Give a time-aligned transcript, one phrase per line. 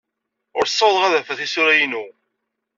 [0.57, 2.05] Ur ssawḍeɣ ad d-afeɣ tisura-inu.